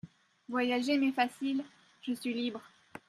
[0.49, 1.63] Voyager m'est facile…
[2.01, 2.63] je suis libre.